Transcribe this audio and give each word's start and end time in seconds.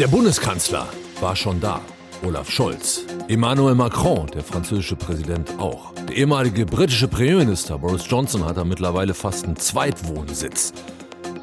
Der 0.00 0.08
Bundeskanzler 0.08 0.88
war 1.20 1.36
schon 1.36 1.60
da. 1.60 1.78
Olaf 2.26 2.50
Scholz. 2.50 3.02
Emmanuel 3.28 3.74
Macron, 3.74 4.28
der 4.28 4.42
französische 4.42 4.96
Präsident, 4.96 5.50
auch. 5.58 5.92
Der 6.08 6.16
ehemalige 6.16 6.64
britische 6.64 7.06
Premierminister 7.06 7.76
Boris 7.76 8.04
Johnson 8.08 8.46
hat 8.46 8.56
da 8.56 8.64
mittlerweile 8.64 9.12
fast 9.12 9.44
einen 9.44 9.56
Zweitwohnsitz. 9.56 10.72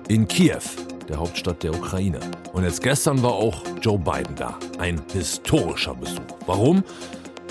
In 0.07 0.27
Kiew, 0.27 0.63
der 1.07 1.17
Hauptstadt 1.17 1.61
der 1.61 1.71
Ukraine. 1.71 2.19
Und 2.53 2.63
jetzt 2.63 2.81
gestern 2.81 3.21
war 3.21 3.33
auch 3.33 3.61
Joe 3.79 3.99
Biden 3.99 4.35
da. 4.35 4.57
Ein 4.79 5.03
historischer 5.13 5.93
Besuch. 5.93 6.17
Warum? 6.47 6.83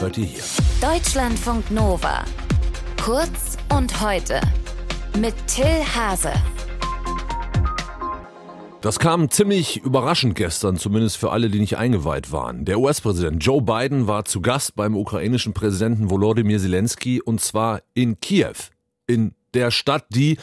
Hört 0.00 0.18
ihr 0.18 0.26
hier. 0.26 0.42
Deutschlandfunk 0.80 1.70
Nova. 1.70 2.24
Kurz 3.00 3.56
und 3.72 4.00
heute. 4.00 4.40
Mit 5.16 5.34
Till 5.46 5.84
Hase. 5.94 6.32
Das 8.86 9.00
kam 9.00 9.32
ziemlich 9.32 9.78
überraschend 9.78 10.36
gestern, 10.36 10.76
zumindest 10.76 11.16
für 11.16 11.32
alle, 11.32 11.50
die 11.50 11.58
nicht 11.58 11.76
eingeweiht 11.76 12.30
waren. 12.30 12.64
Der 12.64 12.78
US-Präsident 12.78 13.44
Joe 13.44 13.60
Biden 13.60 14.06
war 14.06 14.26
zu 14.26 14.40
Gast 14.40 14.76
beim 14.76 14.96
ukrainischen 14.96 15.54
Präsidenten 15.54 16.08
Volodymyr 16.08 16.60
Zelensky 16.60 17.20
und 17.20 17.40
zwar 17.40 17.82
in 17.94 18.20
Kiew, 18.20 18.54
in 19.08 19.34
der 19.54 19.72
Stadt, 19.72 20.04
die 20.10 20.36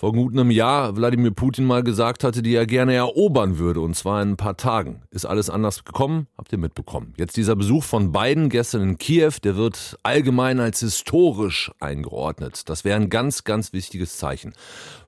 vor 0.00 0.14
gut 0.14 0.32
einem 0.32 0.50
Jahr 0.50 0.96
Wladimir 0.96 1.30
Putin 1.30 1.66
mal 1.66 1.82
gesagt 1.82 2.24
hatte, 2.24 2.40
die 2.40 2.54
er 2.54 2.64
gerne 2.64 2.94
erobern 2.94 3.58
würde, 3.58 3.82
und 3.82 3.94
zwar 3.94 4.22
in 4.22 4.30
ein 4.30 4.36
paar 4.38 4.56
Tagen. 4.56 5.02
Ist 5.10 5.26
alles 5.26 5.50
anders 5.50 5.84
gekommen? 5.84 6.26
Habt 6.38 6.50
ihr 6.52 6.58
mitbekommen. 6.58 7.12
Jetzt 7.18 7.36
dieser 7.36 7.54
Besuch 7.54 7.84
von 7.84 8.10
Biden 8.10 8.48
gestern 8.48 8.80
in 8.80 8.96
Kiew, 8.96 9.32
der 9.44 9.56
wird 9.56 9.98
allgemein 10.02 10.58
als 10.58 10.80
historisch 10.80 11.70
eingeordnet. 11.80 12.70
Das 12.70 12.82
wäre 12.86 12.96
ein 12.96 13.10
ganz, 13.10 13.44
ganz 13.44 13.74
wichtiges 13.74 14.16
Zeichen. 14.16 14.54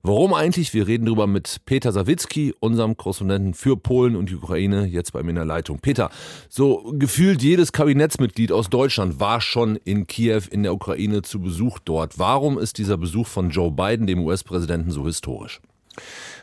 Warum 0.02 0.34
eigentlich? 0.34 0.74
Wir 0.74 0.86
reden 0.86 1.06
darüber 1.06 1.26
mit 1.26 1.62
Peter 1.64 1.90
Sawicki, 1.90 2.54
unserem 2.60 2.96
Korrespondenten 2.96 3.54
für 3.54 3.78
Polen 3.78 4.14
und 4.14 4.28
die 4.28 4.34
Ukraine, 4.34 4.84
jetzt 4.84 5.12
bei 5.14 5.22
mir 5.22 5.30
in 5.30 5.36
der 5.36 5.44
Leitung. 5.46 5.78
Peter, 5.78 6.10
so 6.50 6.92
gefühlt 6.98 7.40
jedes 7.40 7.72
Kabinettsmitglied 7.72 8.52
aus 8.52 8.68
Deutschland 8.68 9.20
war 9.20 9.40
schon 9.40 9.76
in 9.76 10.06
Kiew 10.06 10.42
in 10.50 10.64
der 10.64 10.74
Ukraine 10.74 11.22
zu 11.22 11.40
Besuch 11.40 11.78
dort. 11.78 12.18
Warum 12.18 12.58
ist 12.58 12.76
dieser 12.76 12.98
Besuch 12.98 13.28
von 13.28 13.48
Joe 13.48 13.70
Biden, 13.70 14.06
dem 14.06 14.18
US-Präsidenten, 14.26 14.81
Präsidenten 14.82 14.90
so 14.90 15.06
historisch? 15.06 15.60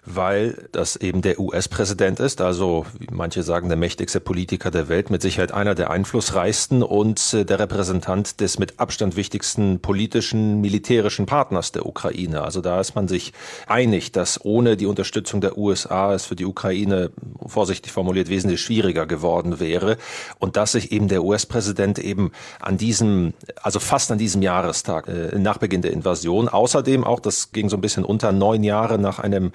Weil 0.06 0.68
das 0.72 0.96
eben 0.96 1.22
der 1.22 1.40
US-Präsident 1.40 2.20
ist, 2.20 2.42
also 2.42 2.86
wie 2.98 3.08
manche 3.12 3.44
sagen, 3.44 3.70
der 3.70 3.78
mächtigste 3.78 4.20
Politiker 4.20 4.72
der 4.72 4.90
Welt, 4.90 5.10
mit 5.10 5.22
Sicherheit 5.22 5.52
einer 5.52 5.76
der 5.76 5.90
einflussreichsten 5.90 6.84
und 6.84 7.34
äh, 7.34 7.46
der 7.46 7.60
Repräsentant 7.60 8.40
des 8.40 8.60
mit 8.60 8.80
Abstand 8.80 9.16
wichtigsten 9.16 9.80
politischen, 9.80 10.62
militärischen 10.62 11.26
Partners 11.26 11.72
der 11.72 11.86
Ukraine. 11.86 12.42
Also 12.42 12.62
da 12.62 12.80
ist 12.80 12.96
man 12.96 13.08
sich 13.08 13.34
einig, 13.68 14.12
dass 14.12 14.44
ohne 14.44 14.78
die 14.78 14.86
Unterstützung 14.86 15.42
der 15.42 15.58
USA 15.58 16.14
es 16.14 16.26
für 16.26 16.36
die 16.36 16.46
Ukraine, 16.46 17.12
vorsichtig 17.46 17.92
formuliert, 17.92 18.30
wesentlich 18.30 18.62
schwieriger 18.62 19.06
geworden 19.06 19.60
wäre 19.60 19.98
und 20.40 20.58
dass 20.58 20.74
sich 20.74 20.92
eben 20.92 21.08
der 21.08 21.24
US-Präsident 21.24 22.00
eben 22.00 22.32
an 22.60 22.78
diesem, 22.78 23.34
also 23.62 23.80
fast 23.80 24.12
an 24.12 24.18
diesem 24.18 24.42
Jahrestag 24.42 25.08
äh, 25.08 25.38
nach 25.38 25.58
Beginn 25.58 25.82
der 25.82 25.92
Invasion, 25.92 26.48
außerdem 26.48 27.04
auch, 27.04 27.20
das 27.20 27.52
ging 27.52 27.70
so 27.70 27.78
ein 27.78 27.82
bisschen 27.82 28.06
unter 28.06 28.32
neun 28.32 28.64
Jahre 28.64 28.98
nach 28.98 29.20
einem 29.20 29.52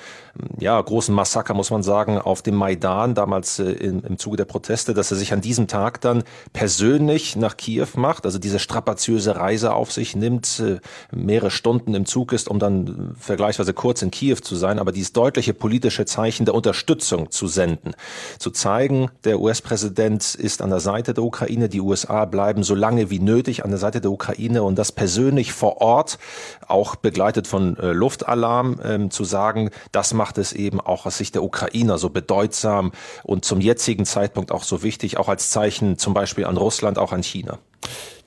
ja, 0.58 0.80
großen 0.80 1.14
Massaker, 1.14 1.54
muss 1.54 1.70
man 1.70 1.82
sagen, 1.82 2.18
auf 2.18 2.42
dem 2.42 2.54
Maidan, 2.56 3.14
damals 3.14 3.58
äh, 3.58 3.70
im, 3.70 4.02
im 4.04 4.18
Zuge 4.18 4.36
der 4.36 4.44
Proteste, 4.44 4.94
dass 4.94 5.10
er 5.10 5.16
sich 5.16 5.32
an 5.32 5.40
diesem 5.40 5.68
Tag 5.68 6.00
dann 6.00 6.24
persönlich 6.52 7.36
nach 7.36 7.56
Kiew 7.56 7.86
macht, 7.96 8.24
also 8.24 8.38
diese 8.38 8.58
strapaziöse 8.58 9.36
Reise 9.36 9.74
auf 9.74 9.92
sich 9.92 10.16
nimmt, 10.16 10.60
äh, 10.60 10.80
mehrere 11.12 11.50
Stunden 11.50 11.94
im 11.94 12.06
Zug 12.06 12.32
ist, 12.32 12.48
um 12.48 12.58
dann 12.58 13.14
vergleichsweise 13.18 13.74
kurz 13.74 14.02
in 14.02 14.10
Kiew 14.10 14.36
zu 14.36 14.56
sein, 14.56 14.78
aber 14.78 14.92
dieses 14.92 15.12
deutliche 15.12 15.54
politische 15.54 16.04
Zeichen 16.04 16.46
der 16.46 16.54
Unterstützung 16.54 17.30
zu 17.30 17.46
senden, 17.46 17.94
zu 18.38 18.50
zeigen, 18.50 19.10
der 19.24 19.40
US-Präsident 19.40 20.34
ist 20.34 20.62
an 20.62 20.70
der 20.70 20.80
Seite 20.80 21.14
der 21.14 21.24
Ukraine, 21.24 21.68
die 21.68 21.80
USA 21.80 22.24
bleiben 22.24 22.62
so 22.62 22.74
lange 22.74 23.10
wie 23.10 23.20
nötig 23.20 23.64
an 23.64 23.70
der 23.70 23.78
Seite 23.78 24.00
der 24.00 24.10
Ukraine 24.10 24.62
und 24.62 24.76
das 24.78 24.92
persönlich 24.92 25.52
vor 25.52 25.80
Ort, 25.80 26.18
auch 26.66 26.96
begleitet 26.96 27.46
von 27.46 27.76
äh, 27.76 27.92
Luftalarm, 27.92 28.80
ähm, 28.84 29.10
zu 29.10 29.24
sagen, 29.24 29.70
das 29.92 30.12
macht 30.14 30.23
macht 30.24 30.38
es 30.38 30.54
eben 30.54 30.80
auch 30.80 31.04
aus 31.04 31.18
Sicht 31.18 31.34
der 31.34 31.42
Ukrainer 31.42 31.98
so 31.98 32.08
bedeutsam 32.08 32.92
und 33.24 33.44
zum 33.44 33.60
jetzigen 33.60 34.06
Zeitpunkt 34.06 34.52
auch 34.52 34.62
so 34.64 34.82
wichtig, 34.82 35.18
auch 35.18 35.28
als 35.28 35.50
Zeichen 35.50 35.98
zum 35.98 36.14
Beispiel 36.14 36.46
an 36.46 36.56
Russland, 36.56 36.96
auch 36.96 37.12
an 37.12 37.22
China. 37.22 37.58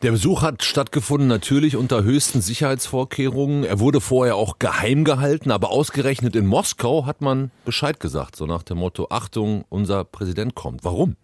Der 0.03 0.11
Besuch 0.11 0.43
hat 0.43 0.63
stattgefunden 0.63 1.27
natürlich 1.27 1.75
unter 1.75 2.03
höchsten 2.03 2.39
Sicherheitsvorkehrungen. 2.39 3.63
Er 3.63 3.79
wurde 3.79 3.99
vorher 3.99 4.35
auch 4.35 4.59
geheim 4.59 5.05
gehalten, 5.05 5.49
aber 5.49 5.71
ausgerechnet 5.71 6.35
in 6.35 6.45
Moskau 6.45 7.07
hat 7.07 7.21
man 7.21 7.49
Bescheid 7.65 7.99
gesagt, 7.99 8.35
so 8.35 8.45
nach 8.45 8.61
dem 8.61 8.77
Motto, 8.77 9.07
Achtung, 9.09 9.65
unser 9.69 10.03
Präsident 10.03 10.53
kommt. 10.53 10.83
Warum? 10.83 11.15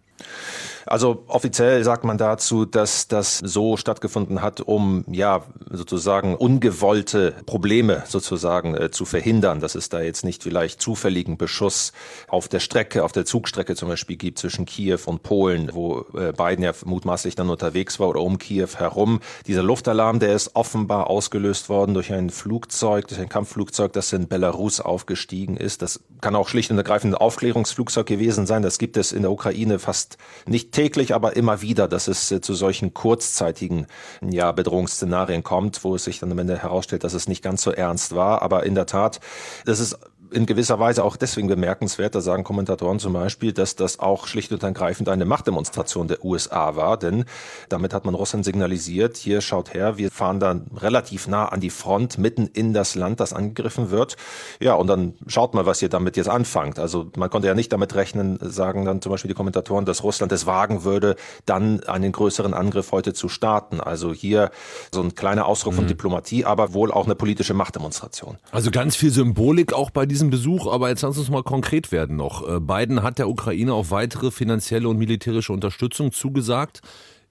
Also 0.86 1.24
offiziell 1.28 1.82
sagt 1.82 2.04
man 2.04 2.18
dazu, 2.18 2.66
dass 2.66 3.08
das 3.08 3.38
so 3.38 3.76
stattgefunden 3.76 4.42
hat, 4.42 4.60
um 4.60 5.04
ja 5.10 5.42
sozusagen 5.70 6.36
ungewollte 6.36 7.34
Probleme 7.46 8.02
sozusagen 8.06 8.74
äh, 8.74 8.90
zu 8.90 9.04
verhindern, 9.04 9.60
dass 9.60 9.74
es 9.74 9.88
da 9.88 10.00
jetzt 10.00 10.24
nicht 10.24 10.42
vielleicht 10.42 10.82
zufälligen 10.82 11.38
Beschuss 11.38 11.92
auf 12.28 12.48
der 12.48 12.60
Strecke, 12.60 13.02
auf 13.04 13.12
der 13.12 13.24
Zugstrecke 13.24 13.76
zum 13.76 13.88
Beispiel 13.88 14.16
gibt 14.16 14.38
zwischen 14.38 14.66
Kiew 14.66 15.00
und 15.06 15.22
Polen, 15.22 15.70
wo 15.72 16.04
äh, 16.14 16.32
Biden 16.32 16.62
ja 16.62 16.72
mutmaßlich 16.84 17.34
dann 17.34 17.48
unterwegs 17.48 17.98
war 17.98 18.08
oder 18.08 18.20
um 18.20 18.38
Kiew 18.38 18.68
herum. 18.76 19.20
Dieser 19.46 19.62
Luftalarm, 19.62 20.18
der 20.18 20.34
ist 20.34 20.54
offenbar 20.54 21.08
ausgelöst 21.08 21.68
worden 21.70 21.94
durch 21.94 22.12
ein 22.12 22.28
Flugzeug, 22.28 23.08
durch 23.08 23.20
ein 23.20 23.28
Kampfflugzeug, 23.30 23.92
das 23.94 24.12
in 24.12 24.28
Belarus 24.28 24.80
aufgestiegen 24.80 25.56
ist. 25.56 25.80
Das 25.80 26.00
kann 26.20 26.36
auch 26.36 26.48
schlicht 26.48 26.70
und 26.70 26.76
ergreifend 26.76 27.14
ein 27.14 27.18
Aufklärungsflugzeug 27.18 28.06
gewesen 28.06 28.46
sein. 28.46 28.62
Das 28.62 28.78
gibt 28.78 28.98
es 28.98 29.12
in 29.12 29.22
der 29.22 29.30
Ukraine 29.30 29.78
fast 29.78 30.03
nicht 30.46 30.72
täglich, 30.72 31.14
aber 31.14 31.36
immer 31.36 31.62
wieder, 31.62 31.88
dass 31.88 32.08
es 32.08 32.30
äh, 32.30 32.40
zu 32.40 32.54
solchen 32.54 32.94
kurzzeitigen 32.94 33.86
ja, 34.20 34.52
Bedrohungsszenarien 34.52 35.42
kommt, 35.42 35.84
wo 35.84 35.94
es 35.94 36.04
sich 36.04 36.18
dann 36.18 36.32
am 36.32 36.38
Ende 36.38 36.58
herausstellt, 36.58 37.04
dass 37.04 37.14
es 37.14 37.28
nicht 37.28 37.42
ganz 37.42 37.62
so 37.62 37.70
ernst 37.70 38.14
war. 38.14 38.42
Aber 38.42 38.64
in 38.64 38.74
der 38.74 38.86
Tat, 38.86 39.20
das 39.64 39.80
ist 39.80 39.98
in 40.34 40.46
gewisser 40.46 40.78
Weise 40.78 41.04
auch 41.04 41.16
deswegen 41.16 41.48
bemerkenswert, 41.48 42.14
da 42.14 42.20
sagen 42.20 42.44
Kommentatoren 42.44 42.98
zum 42.98 43.12
Beispiel, 43.12 43.52
dass 43.52 43.76
das 43.76 44.00
auch 44.00 44.26
schlicht 44.26 44.52
und 44.52 44.62
ergreifend 44.62 45.08
eine 45.08 45.24
Machtdemonstration 45.24 46.08
der 46.08 46.24
USA 46.24 46.76
war, 46.76 46.98
denn 46.98 47.24
damit 47.68 47.94
hat 47.94 48.04
man 48.04 48.14
Russland 48.14 48.44
signalisiert, 48.44 49.16
hier 49.16 49.40
schaut 49.40 49.72
her, 49.74 49.96
wir 49.96 50.10
fahren 50.10 50.40
dann 50.40 50.66
relativ 50.76 51.28
nah 51.28 51.46
an 51.46 51.60
die 51.60 51.70
Front, 51.70 52.18
mitten 52.18 52.46
in 52.48 52.72
das 52.74 52.94
Land, 52.94 53.20
das 53.20 53.32
angegriffen 53.32 53.90
wird. 53.90 54.16
Ja, 54.60 54.74
und 54.74 54.88
dann 54.88 55.14
schaut 55.26 55.54
mal, 55.54 55.66
was 55.66 55.80
ihr 55.82 55.88
damit 55.88 56.16
jetzt 56.16 56.28
anfangt. 56.28 56.78
Also 56.78 57.10
man 57.16 57.30
konnte 57.30 57.48
ja 57.48 57.54
nicht 57.54 57.72
damit 57.72 57.94
rechnen, 57.94 58.38
sagen 58.42 58.84
dann 58.84 59.00
zum 59.00 59.12
Beispiel 59.12 59.28
die 59.28 59.34
Kommentatoren, 59.34 59.84
dass 59.84 60.02
Russland 60.02 60.32
es 60.32 60.46
wagen 60.46 60.84
würde, 60.84 61.16
dann 61.46 61.82
einen 61.84 62.12
größeren 62.12 62.54
Angriff 62.54 62.92
heute 62.92 63.14
zu 63.14 63.28
starten. 63.28 63.80
Also 63.80 64.12
hier 64.12 64.50
so 64.92 65.02
ein 65.02 65.14
kleiner 65.14 65.46
Ausdruck 65.46 65.74
mhm. 65.74 65.78
von 65.78 65.86
Diplomatie, 65.86 66.44
aber 66.44 66.74
wohl 66.74 66.92
auch 66.92 67.06
eine 67.06 67.14
politische 67.14 67.54
Machtdemonstration. 67.54 68.38
Also 68.50 68.70
ganz 68.70 68.96
viel 68.96 69.10
Symbolik 69.10 69.72
auch 69.72 69.90
bei 69.90 70.06
diesem 70.06 70.23
Besuch, 70.30 70.66
aber 70.66 70.88
jetzt 70.88 71.02
lass 71.02 71.18
uns 71.18 71.30
mal 71.30 71.42
konkret 71.42 71.92
werden 71.92 72.16
noch. 72.16 72.48
Äh, 72.48 72.60
Biden 72.60 73.02
hat 73.02 73.18
der 73.18 73.28
Ukraine 73.28 73.72
auch 73.74 73.90
weitere 73.90 74.30
finanzielle 74.30 74.88
und 74.88 74.98
militärische 74.98 75.52
Unterstützung 75.52 76.12
zugesagt. 76.12 76.80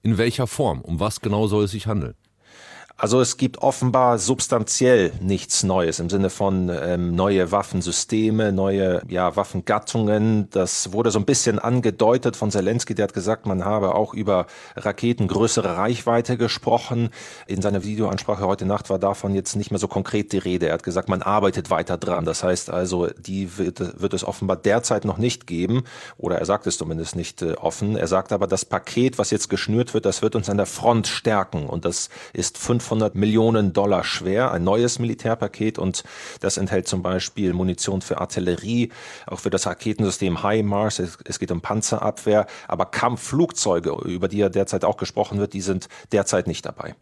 In 0.02 0.18
welcher 0.18 0.46
Form? 0.46 0.80
Um 0.82 1.00
was 1.00 1.20
genau 1.20 1.46
soll 1.46 1.64
es 1.64 1.70
sich 1.70 1.86
handeln? 1.86 2.14
Also 2.96 3.20
es 3.20 3.38
gibt 3.38 3.58
offenbar 3.58 4.18
substanziell 4.18 5.12
nichts 5.20 5.64
Neues 5.64 5.98
im 5.98 6.08
Sinne 6.08 6.30
von 6.30 6.68
ähm, 6.72 7.16
neue 7.16 7.50
Waffensysteme, 7.50 8.52
neue 8.52 9.02
ja, 9.08 9.34
Waffengattungen. 9.34 10.48
Das 10.50 10.92
wurde 10.92 11.10
so 11.10 11.18
ein 11.18 11.24
bisschen 11.24 11.58
angedeutet 11.58 12.36
von 12.36 12.52
Zelensky, 12.52 12.94
der 12.94 13.04
hat 13.04 13.12
gesagt, 13.12 13.46
man 13.46 13.64
habe 13.64 13.96
auch 13.96 14.14
über 14.14 14.46
Raketen 14.76 15.26
größere 15.26 15.76
Reichweite 15.76 16.36
gesprochen. 16.36 17.10
In 17.48 17.62
seiner 17.62 17.82
Videoansprache 17.82 18.46
heute 18.46 18.64
Nacht 18.64 18.90
war 18.90 19.00
davon 19.00 19.34
jetzt 19.34 19.56
nicht 19.56 19.72
mehr 19.72 19.80
so 19.80 19.88
konkret 19.88 20.32
die 20.32 20.38
Rede. 20.38 20.68
Er 20.68 20.74
hat 20.74 20.84
gesagt, 20.84 21.08
man 21.08 21.20
arbeitet 21.20 21.70
weiter 21.70 21.98
dran. 21.98 22.24
Das 22.24 22.44
heißt 22.44 22.70
also, 22.70 23.08
die 23.18 23.58
wird, 23.58 24.00
wird 24.00 24.14
es 24.14 24.22
offenbar 24.22 24.56
derzeit 24.56 25.04
noch 25.04 25.18
nicht 25.18 25.48
geben. 25.48 25.82
Oder 26.16 26.38
er 26.38 26.46
sagt 26.46 26.68
es 26.68 26.78
zumindest 26.78 27.16
nicht 27.16 27.42
äh, 27.42 27.54
offen. 27.54 27.96
Er 27.96 28.06
sagt 28.06 28.30
aber, 28.30 28.46
das 28.46 28.64
Paket, 28.64 29.18
was 29.18 29.32
jetzt 29.32 29.50
geschnürt 29.50 29.94
wird, 29.94 30.06
das 30.06 30.22
wird 30.22 30.36
uns 30.36 30.48
an 30.48 30.58
der 30.58 30.66
Front 30.66 31.08
stärken. 31.08 31.66
Und 31.66 31.84
das 31.84 32.08
ist 32.32 32.56
500 32.84 33.14
Millionen 33.14 33.72
Dollar 33.72 34.04
schwer, 34.04 34.52
ein 34.52 34.62
neues 34.62 34.98
Militärpaket 34.98 35.78
und 35.78 36.04
das 36.40 36.58
enthält 36.58 36.86
zum 36.86 37.02
Beispiel 37.02 37.52
Munition 37.52 38.02
für 38.02 38.18
Artillerie, 38.18 38.90
auch 39.26 39.40
für 39.40 39.50
das 39.50 39.66
Raketensystem 39.66 40.42
HIMARS, 40.42 40.98
es, 40.98 41.18
es 41.24 41.38
geht 41.38 41.50
um 41.50 41.62
Panzerabwehr, 41.62 42.46
aber 42.68 42.86
Kampfflugzeuge, 42.86 43.96
über 44.04 44.28
die 44.28 44.38
ja 44.38 44.48
derzeit 44.48 44.84
auch 44.84 44.98
gesprochen 44.98 45.38
wird, 45.38 45.54
die 45.54 45.62
sind 45.62 45.88
derzeit 46.12 46.46
nicht 46.46 46.66
dabei. 46.66 46.94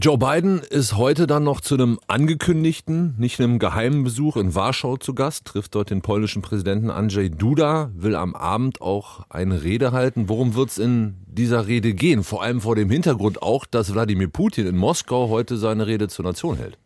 Joe 0.00 0.16
Biden 0.16 0.60
ist 0.60 0.96
heute 0.96 1.26
dann 1.26 1.42
noch 1.42 1.60
zu 1.60 1.74
einem 1.74 1.98
angekündigten, 2.06 3.16
nicht 3.18 3.40
einem 3.40 3.58
geheimen 3.58 4.04
Besuch 4.04 4.36
in 4.36 4.54
Warschau 4.54 4.96
zu 4.96 5.12
Gast, 5.12 5.46
trifft 5.46 5.74
dort 5.74 5.90
den 5.90 6.02
polnischen 6.02 6.40
Präsidenten 6.40 6.88
Andrzej 6.88 7.30
Duda, 7.30 7.90
will 7.96 8.14
am 8.14 8.36
Abend 8.36 8.80
auch 8.80 9.26
eine 9.28 9.64
Rede 9.64 9.90
halten. 9.90 10.28
Worum 10.28 10.54
wird 10.54 10.70
es 10.70 10.78
in 10.78 11.16
dieser 11.26 11.66
Rede 11.66 11.94
gehen? 11.94 12.22
Vor 12.22 12.44
allem 12.44 12.60
vor 12.60 12.76
dem 12.76 12.90
Hintergrund 12.90 13.42
auch, 13.42 13.66
dass 13.66 13.92
Wladimir 13.92 14.28
Putin 14.28 14.68
in 14.68 14.76
Moskau 14.76 15.30
heute 15.30 15.56
seine 15.56 15.88
Rede 15.88 16.06
zur 16.06 16.24
Nation 16.24 16.58
hält. 16.58 16.78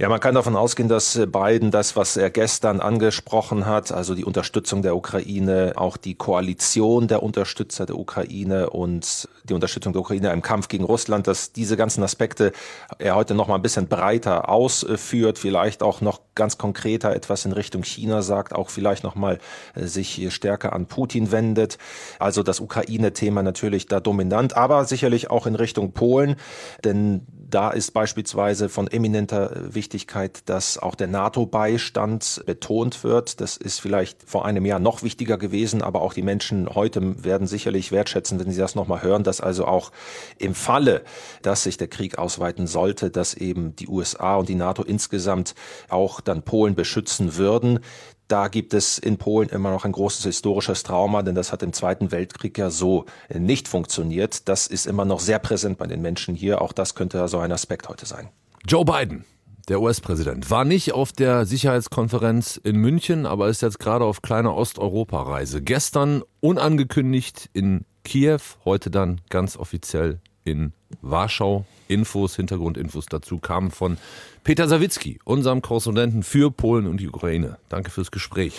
Ja, 0.00 0.08
man 0.08 0.20
kann 0.20 0.36
davon 0.36 0.54
ausgehen, 0.54 0.88
dass 0.88 1.18
Biden 1.26 1.72
das, 1.72 1.96
was 1.96 2.16
er 2.16 2.30
gestern 2.30 2.78
angesprochen 2.78 3.66
hat, 3.66 3.90
also 3.90 4.14
die 4.14 4.24
Unterstützung 4.24 4.80
der 4.80 4.94
Ukraine, 4.94 5.72
auch 5.74 5.96
die 5.96 6.14
Koalition 6.14 7.08
der 7.08 7.20
Unterstützer 7.20 7.84
der 7.84 7.98
Ukraine 7.98 8.70
und 8.70 9.28
die 9.42 9.54
Unterstützung 9.54 9.92
der 9.92 10.02
Ukraine 10.02 10.30
im 10.30 10.40
Kampf 10.40 10.68
gegen 10.68 10.84
Russland, 10.84 11.26
dass 11.26 11.50
diese 11.50 11.76
ganzen 11.76 12.04
Aspekte 12.04 12.52
er 13.00 13.16
heute 13.16 13.34
noch 13.34 13.48
mal 13.48 13.56
ein 13.56 13.62
bisschen 13.62 13.88
breiter 13.88 14.48
ausführt, 14.48 15.36
vielleicht 15.36 15.82
auch 15.82 16.00
noch 16.00 16.20
ganz 16.36 16.58
konkreter 16.58 17.12
etwas 17.12 17.44
in 17.44 17.50
Richtung 17.50 17.82
China 17.82 18.22
sagt, 18.22 18.54
auch 18.54 18.70
vielleicht 18.70 19.02
noch 19.02 19.16
mal 19.16 19.40
äh, 19.74 19.86
sich 19.86 20.32
stärker 20.32 20.74
an 20.74 20.86
Putin 20.86 21.32
wendet. 21.32 21.76
Also 22.20 22.44
das 22.44 22.60
Ukraine-Thema 22.60 23.42
natürlich 23.42 23.88
da 23.88 23.98
dominant, 23.98 24.56
aber 24.56 24.84
sicherlich 24.84 25.28
auch 25.28 25.48
in 25.48 25.56
Richtung 25.56 25.90
Polen, 25.90 26.36
denn 26.84 27.26
da 27.50 27.70
ist 27.70 27.92
beispielsweise 27.92 28.68
von 28.68 28.88
eminenter 28.88 29.74
Wichtigkeit, 29.74 30.42
dass 30.46 30.76
auch 30.76 30.94
der 30.94 31.06
NATO-Beistand 31.06 32.42
betont 32.44 33.02
wird. 33.04 33.40
Das 33.40 33.56
ist 33.56 33.80
vielleicht 33.80 34.28
vor 34.28 34.44
einem 34.44 34.66
Jahr 34.66 34.78
noch 34.78 35.02
wichtiger 35.02 35.38
gewesen, 35.38 35.82
aber 35.82 36.02
auch 36.02 36.12
die 36.12 36.22
Menschen 36.22 36.68
heute 36.74 37.24
werden 37.24 37.46
sicherlich 37.46 37.90
wertschätzen, 37.90 38.38
wenn 38.38 38.50
sie 38.50 38.60
das 38.60 38.74
nochmal 38.74 39.02
hören, 39.02 39.24
dass 39.24 39.40
also 39.40 39.64
auch 39.64 39.92
im 40.38 40.54
Falle, 40.54 41.02
dass 41.42 41.62
sich 41.62 41.78
der 41.78 41.88
Krieg 41.88 42.18
ausweiten 42.18 42.66
sollte, 42.66 43.10
dass 43.10 43.32
eben 43.32 43.74
die 43.76 43.88
USA 43.88 44.36
und 44.36 44.48
die 44.48 44.54
NATO 44.54 44.82
insgesamt 44.82 45.54
auch 45.88 46.20
dann 46.20 46.42
Polen 46.42 46.74
beschützen 46.74 47.36
würden. 47.36 47.80
Da 48.28 48.48
gibt 48.48 48.74
es 48.74 48.98
in 48.98 49.16
Polen 49.16 49.48
immer 49.48 49.70
noch 49.70 49.86
ein 49.86 49.92
großes 49.92 50.22
historisches 50.24 50.82
Trauma, 50.82 51.22
denn 51.22 51.34
das 51.34 51.50
hat 51.50 51.62
im 51.62 51.72
Zweiten 51.72 52.12
Weltkrieg 52.12 52.58
ja 52.58 52.68
so 52.68 53.06
nicht 53.32 53.68
funktioniert. 53.68 54.50
Das 54.50 54.66
ist 54.66 54.86
immer 54.86 55.06
noch 55.06 55.20
sehr 55.20 55.38
präsent 55.38 55.78
bei 55.78 55.86
den 55.86 56.02
Menschen 56.02 56.34
hier. 56.34 56.60
Auch 56.60 56.74
das 56.74 56.94
könnte 56.94 57.26
so 57.28 57.38
ein 57.38 57.50
Aspekt 57.52 57.88
heute 57.88 58.04
sein. 58.04 58.28
Joe 58.66 58.84
Biden, 58.84 59.24
der 59.68 59.80
US-Präsident, 59.80 60.50
war 60.50 60.66
nicht 60.66 60.92
auf 60.92 61.10
der 61.10 61.46
Sicherheitskonferenz 61.46 62.60
in 62.62 62.76
München, 62.76 63.24
aber 63.24 63.48
ist 63.48 63.62
jetzt 63.62 63.78
gerade 63.78 64.04
auf 64.04 64.20
kleiner 64.20 64.54
Osteuropa-Reise. 64.54 65.62
Gestern 65.62 66.22
unangekündigt 66.40 67.48
in 67.54 67.86
Kiew, 68.04 68.40
heute 68.66 68.90
dann 68.90 69.22
ganz 69.30 69.56
offiziell 69.56 70.20
in 70.48 70.72
Warschau. 71.02 71.64
Infos, 71.88 72.36
Hintergrundinfos 72.36 73.06
dazu 73.06 73.38
kamen 73.38 73.70
von 73.70 73.96
Peter 74.44 74.68
Sawicki, 74.68 75.18
unserem 75.24 75.62
Korrespondenten 75.62 76.22
für 76.22 76.50
Polen 76.50 76.86
und 76.86 77.00
die 77.00 77.08
Ukraine. 77.08 77.58
Danke 77.68 77.90
fürs 77.90 78.10
Gespräch. 78.10 78.54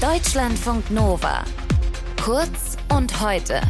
Deutschlandfunk 0.00 0.90
Nova. 0.90 1.44
Kurz 2.22 2.76
und 2.90 3.20
heute. 3.20 3.60